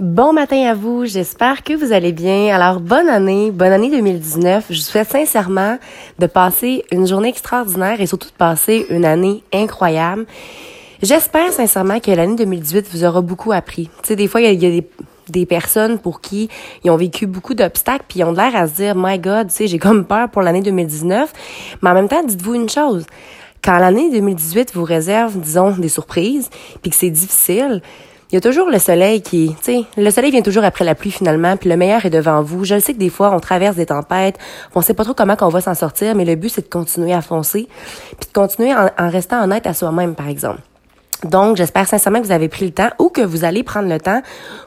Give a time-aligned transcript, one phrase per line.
[0.00, 2.54] Bon matin à vous, j'espère que vous allez bien.
[2.54, 4.66] Alors, bonne année, bonne année 2019.
[4.70, 5.76] Je vous souhaite sincèrement
[6.20, 10.24] de passer une journée extraordinaire et surtout de passer une année incroyable.
[11.02, 13.90] J'espère sincèrement que l'année 2018 vous aura beaucoup appris.
[14.02, 14.88] Tu sais, des fois, il y a, des,
[15.30, 16.48] des personnes pour qui
[16.84, 19.54] ils ont vécu beaucoup d'obstacles puis ils ont l'air à se dire, my God, tu
[19.54, 21.32] sais, j'ai comme peur pour l'année 2019.
[21.82, 23.04] Mais en même temps, dites-vous une chose.
[23.64, 26.50] Quand l'année 2018 vous réserve, disons, des surprises,
[26.82, 27.82] puis que c'est difficile,
[28.30, 30.94] il y a toujours le soleil qui, tu sais, le soleil vient toujours après la
[30.94, 32.64] pluie finalement, puis le meilleur est devant vous.
[32.64, 34.36] Je le sais que des fois on traverse des tempêtes,
[34.74, 37.14] on sait pas trop comment qu'on va s'en sortir, mais le but c'est de continuer
[37.14, 37.68] à foncer,
[38.18, 40.60] puis de continuer en, restant honnête à soi-même par exemple.
[41.24, 43.98] Donc, j'espère sincèrement que vous avez pris le temps ou que vous allez prendre le
[43.98, 44.22] temps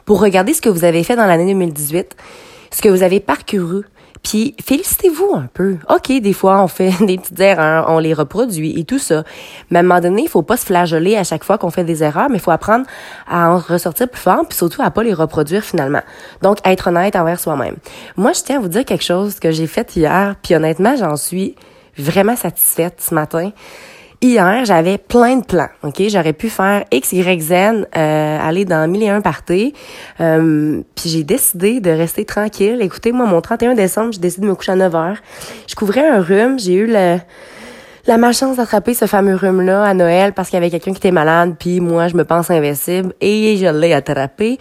[0.06, 2.18] pour regarder ce que vous avez fait dans l'année 2018,
[2.72, 3.84] ce que vous avez parcouru,
[4.24, 5.78] puis félicitez-vous un peu.
[5.90, 9.24] OK, des fois on fait des petites erreurs, on les reproduit et tout ça.
[9.70, 11.84] Mais à un moment donné, il faut pas se flageoler à chaque fois qu'on fait
[11.84, 12.86] des erreurs, mais il faut apprendre
[13.28, 16.02] à en ressortir plus fort, puis surtout à pas les reproduire finalement.
[16.42, 17.76] Donc être honnête envers soi-même.
[18.18, 21.16] Moi, je tiens à vous dire quelque chose que j'ai fait hier, puis honnêtement, j'en
[21.16, 21.56] suis
[21.98, 23.52] vraiment satisfaite ce matin
[24.22, 25.70] hier, j'avais plein de plans.
[25.84, 29.74] Ok, j'aurais pu faire X, Y, Z, euh, aller dans mille et un parties.
[30.20, 32.78] Euh, puis j'ai décidé de rester tranquille.
[32.82, 35.18] Écoutez, moi, mon 31 décembre, j'ai décidé de me coucher à 9 heures.
[35.68, 36.60] Je couvrais un rhume.
[36.60, 37.18] J'ai eu le
[38.08, 41.12] la malchance d'attraper ce fameux rhume-là à Noël parce qu'il y avait quelqu'un qui était
[41.12, 44.58] malade, puis moi, je me pense invincible, et je l'ai attrapé.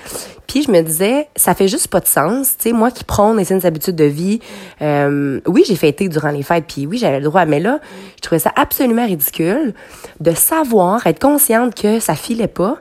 [0.46, 3.44] Puis je me disais, ça fait juste pas de sens, tu moi qui prône les
[3.44, 4.40] saines habitudes de vie,
[4.82, 7.78] euh, oui, j'ai fêté durant les fêtes, puis oui, j'avais le droit, mais là,
[8.16, 9.74] je trouvais ça absolument ridicule
[10.18, 12.78] de savoir, être consciente que ça filait pas,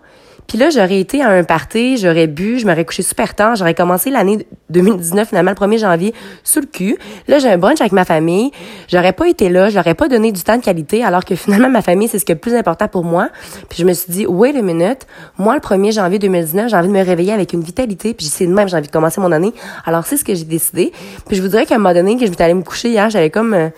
[0.49, 3.75] puis là, j'aurais été à un party, j'aurais bu, je m'aurais couché super tard, j'aurais
[3.75, 6.97] commencé l'année 2019, finalement, le 1er janvier, sous le cul.
[7.27, 8.49] Là, j'ai un brunch avec ma famille.
[8.87, 11.83] J'aurais pas été là, j'aurais pas donné du temps de qualité, alors que finalement, ma
[11.83, 13.29] famille, c'est ce qui est le plus important pour moi.
[13.69, 15.05] Puis je me suis dit, wait a minute,
[15.37, 18.47] moi, le 1er janvier 2019, j'ai envie de me réveiller avec une vitalité, puis c'est
[18.47, 19.53] de même, j'ai envie de commencer mon année.
[19.85, 20.91] Alors, c'est ce que j'ai décidé.
[21.27, 23.29] Puis je voudrais qu'à un moment donné, que je m'étais allée me coucher hier, j'avais
[23.29, 23.53] comme...
[23.53, 23.69] Euh,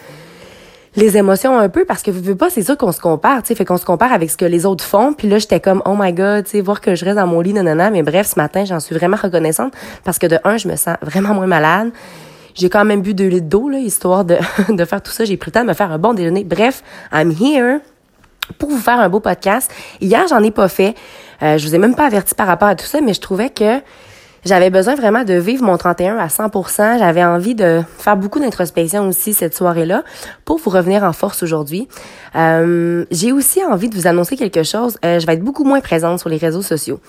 [0.96, 3.48] les émotions un peu parce que vous veux pas c'est sûr qu'on se compare tu
[3.48, 3.56] sais.
[3.56, 5.14] Fait qu'on se compare avec ce que les autres font.
[5.14, 7.42] Puis là j'étais comme oh my god tu sais voir que je reste dans mon
[7.42, 7.90] lit nanana.
[7.90, 9.74] Mais bref ce matin j'en suis vraiment reconnaissante
[10.04, 11.92] parce que de un je me sens vraiment moins malade.
[12.54, 14.38] J'ai quand même bu deux litres d'eau là histoire de
[14.70, 15.24] de faire tout ça.
[15.24, 16.44] J'ai pris le temps de me faire un bon déjeuner.
[16.44, 16.84] Bref
[17.14, 17.80] I'm here
[18.58, 19.72] pour vous faire un beau podcast.
[20.02, 20.96] Hier j'en ai pas fait.
[21.42, 23.50] Euh, je vous ai même pas averti par rapport à tout ça mais je trouvais
[23.50, 23.80] que
[24.44, 26.98] j'avais besoin vraiment de vivre mon 31 à 100%.
[26.98, 30.04] J'avais envie de faire beaucoup d'introspection aussi cette soirée-là
[30.46, 31.88] pour vous revenir en force aujourd'hui.
[32.36, 34.98] Euh, j'ai aussi envie de vous annoncer quelque chose.
[35.06, 37.00] Euh, je vais être beaucoup moins présente sur les réseaux sociaux.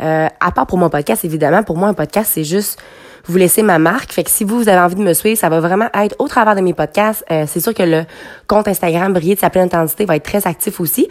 [0.00, 1.62] Euh, à part pour mon podcast, évidemment.
[1.62, 2.78] Pour moi, un podcast, c'est juste
[3.26, 4.10] vous laisser ma marque.
[4.10, 6.56] Fait que si vous, avez envie de me suivre, ça va vraiment être au travers
[6.56, 7.22] de mes podcasts.
[7.28, 8.04] c'est sûr que le
[8.46, 11.08] compte Instagram Briller de sa pleine intensité va être très actif aussi.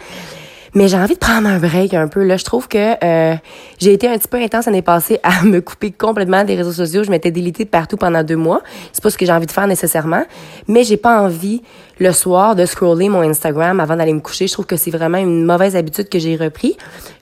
[0.74, 2.22] Mais j'ai envie de prendre un break un peu.
[2.22, 3.36] Là, je trouve que euh,
[3.78, 7.04] j'ai été un petit peu intense l'année passée à me couper complètement des réseaux sociaux.
[7.04, 8.62] Je m'étais délitée de partout pendant deux mois.
[8.92, 10.24] C'est pas ce que j'ai envie de faire nécessairement.
[10.66, 11.62] Mais j'ai pas envie
[11.98, 14.46] le soir de scroller mon Instagram avant d'aller me coucher.
[14.46, 16.76] Je trouve que c'est vraiment une mauvaise habitude que j'ai repris.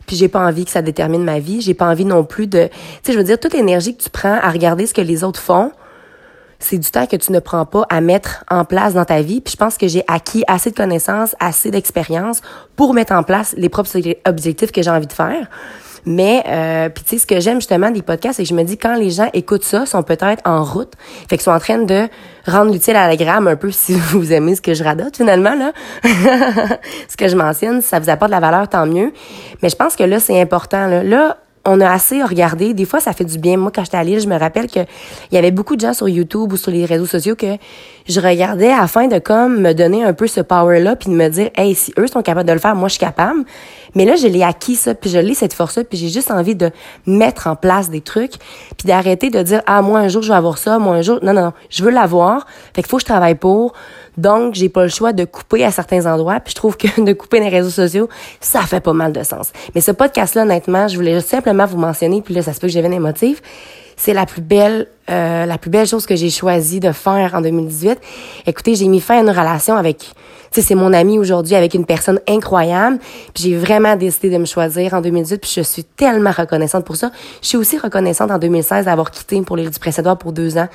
[0.07, 1.61] Puis j'ai pas envie que ça détermine ma vie.
[1.61, 2.71] J'ai pas envie non plus de, tu
[3.03, 5.41] sais, je veux dire toute l'énergie que tu prends à regarder ce que les autres
[5.41, 5.73] font
[6.59, 9.41] c'est du temps que tu ne prends pas à mettre en place dans ta vie.
[9.41, 12.41] Puis je pense que j'ai acquis assez de connaissances, assez d'expérience
[12.77, 13.91] pour mettre en place les propres
[14.27, 15.49] objectifs que j'ai envie de faire.
[16.09, 18.63] Mais euh, puis tu sais ce que j'aime justement des podcasts, c'est que je me
[18.63, 20.93] dis quand les gens écoutent ça, sont peut-être en route,
[21.29, 22.09] fait qu'ils sont en train de
[22.47, 25.57] rendre l'utile à la gramme un peu si vous aimez ce que je radote finalement
[25.57, 25.73] là.
[27.09, 29.13] ce que je mentionne, ça vous apporte de la valeur tant mieux.
[29.63, 30.87] Mais je pense que là c'est important.
[30.87, 32.73] Là on a assez regardé.
[32.73, 33.57] Des fois, ça fait du bien.
[33.57, 34.87] Moi, quand j'étais à je me rappelle qu'il
[35.33, 37.57] y avait beaucoup de gens sur YouTube ou sur les réseaux sociaux que
[38.09, 41.51] je regardais afin de comme me donner un peu ce power-là puis de me dire,
[41.57, 43.45] hey, si eux sont capables de le faire, moi, je suis capable.
[43.97, 46.55] Mais là, je l'ai acquis, ça, puis je l'ai, cette force-là, puis j'ai juste envie
[46.55, 46.71] de
[47.07, 48.35] mettre en place des trucs
[48.77, 51.19] puis d'arrêter de dire, ah, moi, un jour, je vais avoir ça, moi, un jour,
[51.23, 52.47] non, non, non, je veux l'avoir.
[52.75, 53.73] Fait qu'il faut que je travaille pour.
[54.19, 56.41] Donc, j'ai pas le choix de couper à certains endroits.
[56.41, 58.09] Puis je trouve que de couper les réseaux sociaux,
[58.39, 59.51] ça fait pas mal de sens.
[59.75, 62.73] Mais ce podcast-là, honnêtement, je voulais simplement vous mentionner, puis là, ça se peut que
[62.75, 63.41] j'avais émotive.
[63.97, 67.41] C'est la plus belle, euh, la plus belle chose que j'ai choisi de faire en
[67.41, 67.99] 2018.
[68.47, 70.13] Écoutez, j'ai mis fin à une relation avec,
[70.61, 72.99] sais, c'est mon ami aujourd'hui avec une personne incroyable.
[73.35, 75.39] Puis j'ai vraiment décidé de me choisir en 2018.
[75.39, 77.11] Puis je suis tellement reconnaissante pour ça.
[77.43, 80.69] Je suis aussi reconnaissante en 2016 d'avoir quitté pour les du précédent pour deux ans.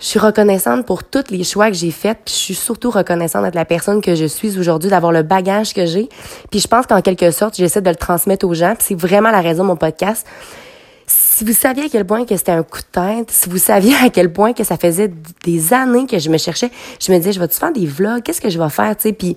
[0.00, 3.44] Je suis reconnaissante pour tous les choix que j'ai faits, puis je suis surtout reconnaissante
[3.44, 6.08] d'être la personne que je suis aujourd'hui, d'avoir le bagage que j'ai.
[6.50, 9.30] Puis je pense qu'en quelque sorte, j'essaie de le transmettre aux gens, puis c'est vraiment
[9.30, 10.26] la raison de mon podcast.
[11.06, 13.94] Si vous saviez à quel point que c'était un coup de tête, si vous saviez
[14.02, 15.10] à quel point que ça faisait
[15.44, 16.70] des années que je me cherchais,
[17.00, 18.22] je me disais, je vais-tu faire des vlogs?
[18.22, 19.12] Qu'est-ce que je vais faire, tu sais?
[19.12, 19.36] Puis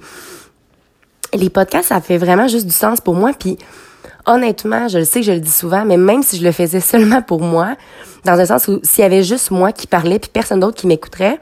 [1.34, 3.58] les podcasts, ça fait vraiment juste du sens pour moi, puis
[4.25, 7.22] honnêtement, je le sais je le dis souvent, mais même si je le faisais seulement
[7.22, 7.75] pour moi,
[8.25, 10.88] dans un sens où s'il y avait juste moi qui parlais puis personne d'autre qui
[10.88, 11.40] m'écouterait,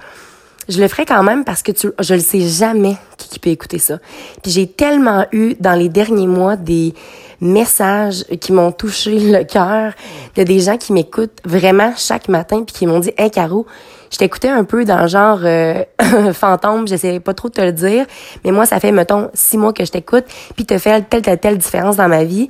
[0.67, 3.49] je le ferais quand même parce que tu, je ne sais jamais qui, qui peut
[3.49, 3.99] écouter ça.
[4.41, 6.93] Puis j'ai tellement eu dans les derniers mois des
[7.41, 9.93] messages qui m'ont touché le cœur
[10.35, 13.65] de des gens qui m'écoutent vraiment chaque matin puis qui m'ont dit "Hey Caro,
[14.11, 15.83] je t'écoutais un peu dans genre euh,
[16.33, 18.05] fantôme, j'essayais pas trop de te le dire,
[18.43, 21.39] mais moi ça fait mettons six mois que je t'écoute puis te fait telle telle
[21.39, 22.47] telle différence dans ma vie.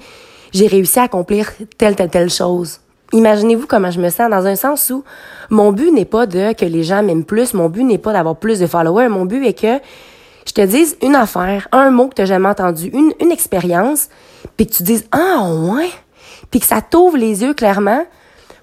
[0.54, 2.80] J'ai réussi à accomplir telle telle telle chose."
[3.14, 5.04] Imaginez-vous comment je me sens dans un sens où
[5.50, 8.36] mon but n'est pas de que les gens m'aiment plus, mon but n'est pas d'avoir
[8.36, 9.80] plus de followers, mon but est que
[10.48, 14.10] je te dise une affaire, un mot que tu jamais entendu, une, une expérience,
[14.58, 15.90] puis que tu dises ah ouais,
[16.52, 18.06] puis que ça t'ouvre les yeux clairement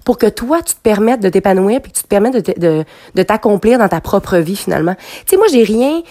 [0.05, 3.79] pour que toi tu te permettes de t'épanouir puis que tu te permettes de, t'accomplir
[3.79, 4.95] dans ta propre vie finalement.
[4.95, 6.01] Tu sais moi j'ai rien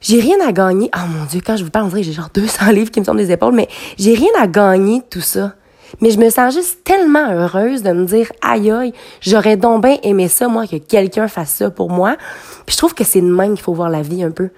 [0.00, 0.90] j'ai rien à gagner.
[0.96, 3.00] Oh mon dieu, quand je vous parle, on dirait que j'ai genre 200 livres qui
[3.00, 3.68] me tombent des épaules, mais
[3.98, 5.54] j'ai rien à gagner de tout ça.
[6.00, 9.98] Mais je me sens juste tellement heureuse de me dire, aïe aïe, j'aurais donc bien
[10.02, 12.16] aimé ça, moi, que quelqu'un fasse ça pour moi.
[12.64, 14.50] Puis je trouve que c'est de même qu'il faut voir la vie un peu.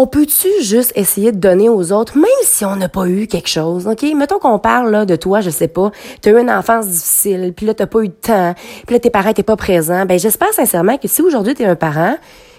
[0.00, 3.48] On peut-tu juste essayer de donner aux autres, même si on n'a pas eu quelque
[3.48, 4.04] chose, OK?
[4.14, 5.90] Mettons qu'on parle là, de toi, je sais pas,
[6.22, 8.54] tu as eu une enfance difficile, puis là, t'as pas eu de temps,
[8.86, 10.06] puis là, tes parents étaient pas présents.
[10.06, 12.16] Ben j'espère sincèrement que si aujourd'hui tu es un parent,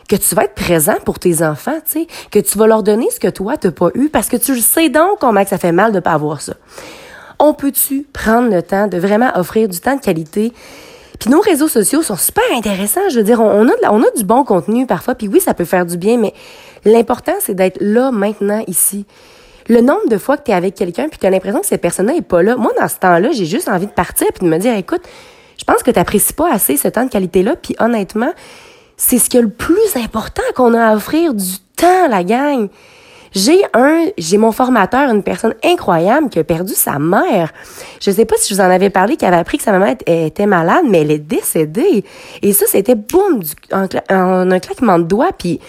[0.09, 3.07] que tu vas être présent pour tes enfants, tu sais, que tu vas leur donner
[3.09, 5.71] ce que toi, t'as pas eu, parce que tu sais donc comment que ça fait
[5.71, 6.55] mal de pas avoir ça
[7.39, 10.51] on peut-tu prendre le temps de vraiment offrir du temps de qualité?
[11.19, 13.09] Puis nos réseaux sociaux sont super intéressants.
[13.09, 15.65] Je veux dire, on, a, on a du bon contenu parfois, puis oui, ça peut
[15.65, 16.33] faire du bien, mais
[16.85, 19.05] l'important, c'est d'être là, maintenant, ici.
[19.67, 21.81] Le nombre de fois que tu es avec quelqu'un, puis tu as l'impression que cette
[21.81, 22.55] personne-là est pas là.
[22.55, 25.01] Moi, dans ce temps-là, j'ai juste envie de partir, puis de me dire, écoute,
[25.57, 28.31] je pense que tu n'apprécies pas assez ce temps de qualité-là, puis honnêtement,
[28.97, 32.69] c'est ce qui est le plus important qu'on a à offrir du temps, la gang.
[33.33, 37.53] J'ai un, j'ai mon formateur, une personne incroyable qui a perdu sa mère.
[38.01, 39.95] Je sais pas si je vous en avais parlé, qui avait appris que sa maman
[40.05, 42.03] était malade, mais elle est décédée.
[42.41, 43.41] Et ça, c'était boum,
[43.71, 45.59] en, un claquement de doigts, puis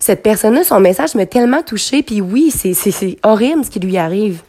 [0.00, 4.42] cette personne-là, son message m'a tellement touchée, puis oui, c'est, horrible ce qui lui arrive.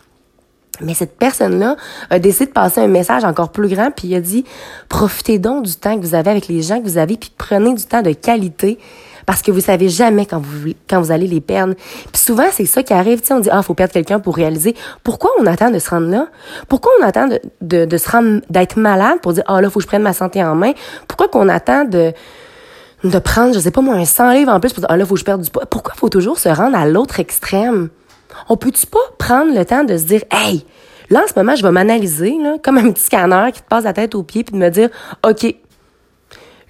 [0.79, 1.75] Mais cette personne-là
[2.09, 4.45] a décidé de passer un message encore plus grand, puis il a dit
[4.89, 7.73] profitez donc du temps que vous avez avec les gens que vous avez, puis prenez
[7.73, 8.79] du temps de qualité
[9.25, 11.75] parce que vous savez jamais quand vous quand vous allez les perdre.
[12.11, 14.75] Puis souvent c'est ça qui arrive, tu on dit ah faut perdre quelqu'un pour réaliser.
[15.03, 16.27] Pourquoi on attend de se rendre là?
[16.67, 19.79] Pourquoi on attend de, de, de se rendre d'être malade pour dire ah là faut
[19.79, 20.71] que je prenne ma santé en main?
[21.07, 22.13] Pourquoi qu'on attend de
[23.03, 25.05] de prendre je sais pas moi un 100 livres en plus pour dire ah là
[25.05, 27.89] faut que je perde du poids Pourquoi faut toujours se rendre à l'autre extrême?
[28.49, 30.65] On peut-tu pas prendre le temps de se dire hey
[31.09, 33.83] Là, en ce moment, je vais m'analyser, là, comme un petit scanner qui te passe
[33.83, 34.89] la tête aux pieds, puis de me dire,
[35.27, 35.53] OK,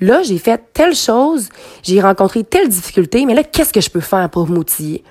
[0.02, 1.50] Là, j'ai fait telle chose,
[1.84, 5.04] j'ai rencontré telle difficulté, mais là, qu'est-ce que je peux faire pour m'outiller?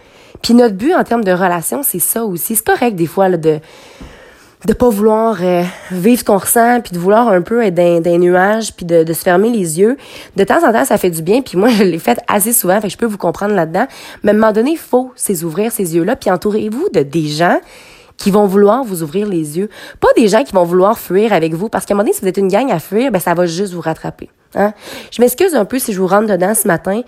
[0.43, 2.57] Puis notre but en termes de relation, c'est ça aussi.
[2.57, 3.61] C'est correct des fois là, de
[4.67, 8.01] de pas vouloir euh, vivre ce qu'on ressent, puis de vouloir un peu être dans,
[8.01, 9.97] des nuages, puis de, de, se fermer les yeux.
[10.37, 12.81] De temps en temps, ça fait du bien, puis moi, je l'ai fait assez souvent,
[12.81, 13.87] fait je peux vous comprendre là-dedans.
[14.23, 17.59] Mais à un moment donné, faut s'ouvrir ces yeux-là, puis entourez-vous de des gens
[18.19, 19.71] qui vont vouloir vous ouvrir les yeux.
[19.99, 22.21] Pas des gens qui vont vouloir fuir avec vous, parce qu'à un moment donné, si
[22.21, 24.29] vous êtes une gang à fuir, ben ça va juste vous rattraper.
[24.55, 24.75] Hein?
[25.11, 27.01] Je m'excuse un peu si je vous rentre dedans ce matin,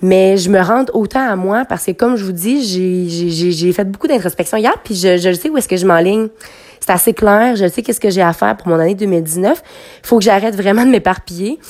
[0.00, 3.84] mais je me rends autant à moi parce que, comme je vous dis, j'ai fait
[3.84, 6.28] beaucoup d'introspection hier, puis je, je sais où est-ce que je m'enligne.
[6.84, 9.62] C'est assez clair, je sais qu'est-ce que j'ai à faire pour mon année 2019.
[10.02, 11.60] Il faut que j'arrête vraiment de m'éparpiller.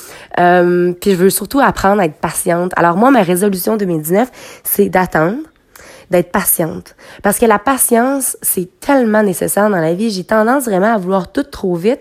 [0.41, 2.73] Euh, puis je veux surtout apprendre à être patiente.
[2.77, 4.31] Alors moi, ma résolution 2019,
[4.65, 5.37] c'est d'attendre
[6.11, 6.95] d'être patiente.
[7.23, 10.11] Parce que la patience, c'est tellement nécessaire dans la vie.
[10.11, 12.01] J'ai tendance vraiment à vouloir tout trop vite.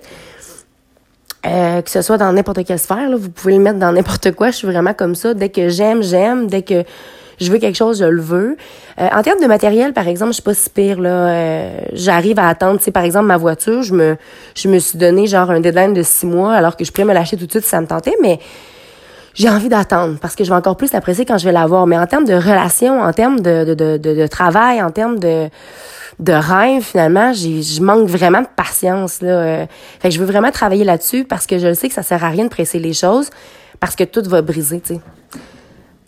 [1.46, 4.32] Euh, que ce soit dans n'importe quelle sphère, là, vous pouvez le mettre dans n'importe
[4.32, 4.51] quoi.
[4.51, 5.34] Je suis vraiment comme ça.
[5.34, 6.48] Dès que j'aime, j'aime.
[6.48, 6.86] Dès que
[7.41, 8.55] je veux quelque chose, je le veux.
[9.00, 11.10] Euh, en termes de matériel, par exemple, je suis pas si pire là.
[11.10, 14.15] Euh, j'arrive à attendre, tu sais, par exemple, ma voiture, je me,
[14.55, 17.13] je me suis donné genre un deadline de six mois, alors que je pourrais me
[17.13, 18.39] lâcher tout de suite si ça me tentait, mais
[19.33, 21.88] j'ai envie d'attendre parce que je vais encore plus l'apprécier quand je vais l'avoir.
[21.88, 25.50] Mais en termes de relation, en termes de, de, de, de, travail, en termes de
[26.19, 29.21] de rêve, finalement, je manque vraiment de patience.
[29.21, 29.29] Là.
[29.29, 29.65] Euh.
[30.00, 32.29] Fait que je veux vraiment travailler là-dessus parce que je sais que ça sert à
[32.29, 33.29] rien de presser les choses
[33.79, 34.81] parce que tout va briser,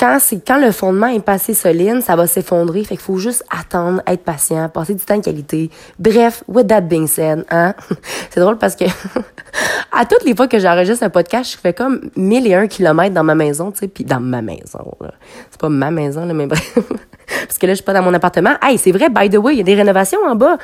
[0.03, 2.83] quand c'est quand le fondement est passé solide, ça va s'effondrer.
[2.83, 5.69] Fait qu'il faut juste attendre, être patient, passer du temps de qualité.
[5.97, 7.73] Bref, with that being said, hein.
[8.29, 8.83] c'est drôle parce que
[9.93, 13.13] à toutes les fois que j'enregistre un podcast, je fais comme mille et un kilomètres
[13.13, 14.91] dans ma maison, tu sais, puis dans ma maison.
[15.49, 16.77] C'est pas ma maison, là, mais bref.
[17.47, 18.55] parce que là, je suis pas dans mon appartement.
[18.61, 20.57] Hey, c'est vrai, by the way, il y a des rénovations en bas.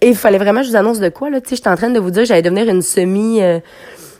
[0.00, 1.42] Et il fallait vraiment que je vous annonce de quoi, là.
[1.42, 3.42] Tu sais, j'étais en train de vous dire que j'allais devenir une semi...
[3.42, 3.60] Euh,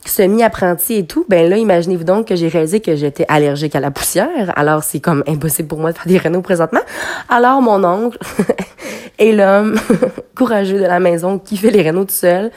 [0.05, 3.91] semi-apprenti et tout, ben là, imaginez-vous donc que j'ai réalisé que j'étais allergique à la
[3.91, 4.53] poussière.
[4.57, 6.81] Alors, c'est comme impossible pour moi de faire des rénaux présentement.
[7.29, 8.19] Alors, mon oncle
[9.19, 9.79] et l'homme
[10.37, 12.51] courageux de la maison qui fait les rénaux tout seul.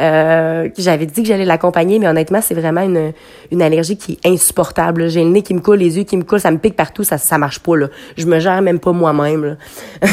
[0.00, 3.12] Euh, J'avais dit que j'allais l'accompagner, mais honnêtement, c'est vraiment une,
[3.50, 5.08] une allergie qui est insupportable.
[5.08, 7.04] J'ai le nez qui me coule, les yeux qui me coulent, ça me pique partout,
[7.04, 7.86] ça ça marche pas là.
[8.16, 9.56] Je me gère même pas moi-même.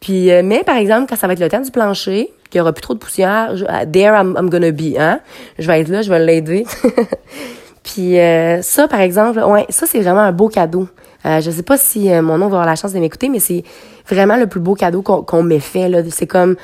[0.00, 2.60] Puis, euh, mais par exemple, quand ça va être le temps du plancher, qu'il y
[2.60, 3.54] aura plus trop de poussière,
[3.92, 5.20] there I'm, gonna be, hein.
[5.58, 6.66] Je vais être là, je vais l'aider.
[7.82, 10.88] Puis euh, ça, par exemple, ouais, ça c'est vraiment un beau cadeau.
[11.26, 13.40] Euh, je sais pas si euh, mon nom va avoir la chance de m'écouter, mais
[13.40, 13.62] c'est
[14.08, 15.88] vraiment le plus beau cadeau qu'on qu'on m'ait fait.
[15.88, 16.02] Là.
[16.10, 16.56] C'est comme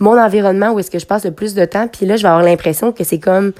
[0.00, 1.88] mon environnement où est-ce que je passe le plus de temps.
[1.88, 3.52] Puis là, je vais avoir l'impression que c'est comme,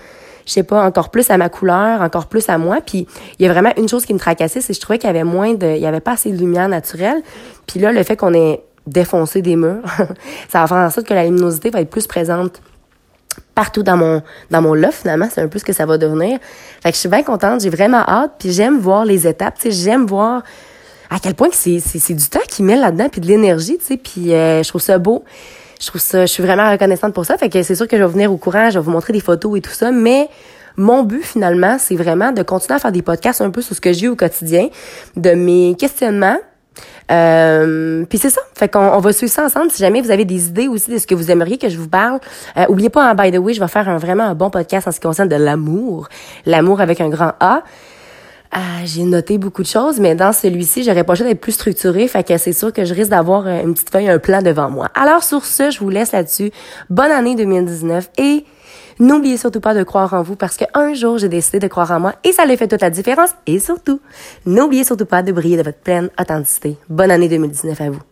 [0.46, 2.78] je sais pas, encore plus à ma couleur, encore plus à moi.
[2.84, 3.06] Puis
[3.38, 5.10] il y a vraiment une chose qui me tracassait, c'est que je trouvais qu'il y
[5.10, 7.22] avait moins de, il y avait pas assez de lumière naturelle.
[7.66, 9.82] Puis là, le fait qu'on ait défoncé des murs,
[10.48, 12.60] ça va faire en sorte que la luminosité va être plus présente
[13.54, 15.28] partout dans mon dans mon loft finalement.
[15.30, 16.38] C'est un peu ce que ça va devenir.
[16.82, 17.60] Fait que je suis bien contente.
[17.60, 18.32] J'ai vraiment hâte.
[18.38, 19.56] Puis j'aime voir les étapes.
[19.58, 20.42] Tu sais j'aime voir
[21.10, 23.84] à quel point que c'est c'est du temps qui met là-dedans puis de l'énergie tu
[23.84, 23.96] sais.
[23.96, 25.24] Puis euh, je trouve ça beau.
[25.80, 27.36] Je trouve ça je suis vraiment reconnaissante pour ça.
[27.36, 28.70] Fait que c'est sûr que je vais venir au courant.
[28.70, 29.90] Je vais vous montrer des photos et tout ça.
[29.90, 30.28] Mais
[30.76, 33.80] mon but finalement c'est vraiment de continuer à faire des podcasts un peu sur ce
[33.80, 34.68] que j'ai au quotidien
[35.16, 36.38] de mes questionnements
[37.10, 38.40] euh, puis c'est ça.
[38.54, 39.70] Fait qu'on on va suivre ça ensemble.
[39.70, 41.88] Si jamais vous avez des idées aussi de ce que vous aimeriez que je vous
[41.88, 42.20] parle,
[42.56, 44.88] euh, oubliez pas, en by the way, je vais faire un, vraiment un bon podcast
[44.88, 46.08] en ce qui concerne de l'amour.
[46.46, 47.62] L'amour avec un grand A.
[48.54, 52.06] Euh, j'ai noté beaucoup de choses, mais dans celui-ci, j'aurais pas choisi d'être plus structuré,
[52.06, 54.68] fait que c'est sûr que je risque d'avoir euh, une petite feuille, un plan devant
[54.68, 54.88] moi.
[54.94, 56.50] Alors sur ce, je vous laisse là-dessus.
[56.90, 58.44] Bonne année 2019 et
[58.98, 62.00] N'oubliez surtout pas de croire en vous parce qu'un jour, j'ai décidé de croire en
[62.00, 63.30] moi et ça a fait toute la différence.
[63.46, 64.00] Et surtout,
[64.46, 66.76] n'oubliez surtout pas de briller de votre pleine authenticité.
[66.88, 68.11] Bonne année 2019 à vous.